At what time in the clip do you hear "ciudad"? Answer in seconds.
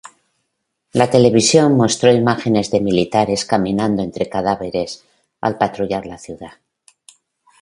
6.17-6.53